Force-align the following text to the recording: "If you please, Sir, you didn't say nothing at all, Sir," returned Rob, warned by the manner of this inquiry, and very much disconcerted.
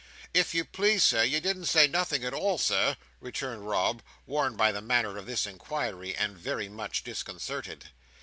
"If 0.33 0.55
you 0.55 0.65
please, 0.65 1.03
Sir, 1.03 1.21
you 1.21 1.39
didn't 1.39 1.65
say 1.67 1.85
nothing 1.87 2.25
at 2.25 2.33
all, 2.33 2.57
Sir," 2.57 2.97
returned 3.19 3.69
Rob, 3.69 4.01
warned 4.25 4.57
by 4.57 4.71
the 4.71 4.81
manner 4.81 5.15
of 5.15 5.27
this 5.27 5.45
inquiry, 5.45 6.15
and 6.15 6.35
very 6.35 6.67
much 6.69 7.03
disconcerted. 7.03 7.91